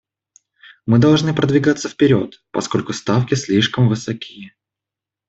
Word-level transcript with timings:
Мы 0.87 0.97
должны 0.97 1.31
продвигаться 1.35 1.87
вперед, 1.87 2.43
поскольку 2.49 2.91
ставки 2.91 3.35
слишком 3.35 3.87
высоки. 3.87 4.51